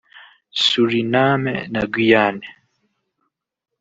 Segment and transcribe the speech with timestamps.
[0.63, 2.47] Suriname na Guyane